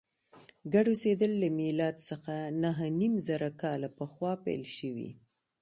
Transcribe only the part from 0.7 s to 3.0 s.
ګډ اوسېدل له میلاد څخه نهه